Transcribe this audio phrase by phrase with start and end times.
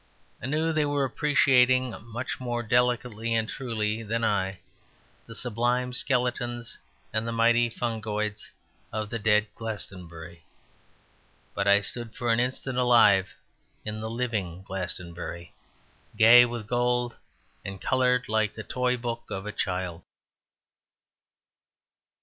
[0.41, 4.61] I knew they were appreciating much more delicately and truly than I
[5.27, 6.63] the sublime skeleton
[7.13, 8.49] and the mighty fungoids
[8.91, 10.43] of the dead Glastonbury.
[11.53, 13.35] But I stood for an instant alive
[13.85, 15.53] in the living Glastonbury,
[16.17, 17.17] gay with gold
[17.63, 20.01] and coloured like the toy book of a child.